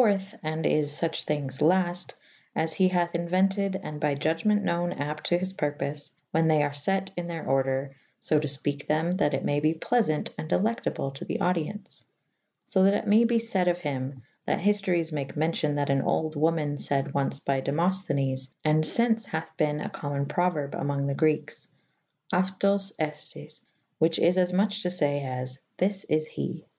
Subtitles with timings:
[0.00, 2.14] is luch thynges lafte
[2.56, 6.72] as he hathe Inuentid and by iudgement knowen apte to his purpofe when they ar
[6.72, 7.90] fet in theyr ordre
[8.22, 12.02] lb to Ipeke them that it maye be pleasant and delectable to the audience.
[12.64, 16.34] So that it maye be fayde of hym that hiftoryes make mencion that an olde
[16.34, 20.76] woman fayd ons by demofthenes and [A iiii b] iVns hathe bene a co;«mune prouerbe
[20.80, 21.68] amo«ge the grekes
[22.32, 23.60] ovToa eo tc'
[24.00, 26.64] whiche is afmoch to faye as (This is he).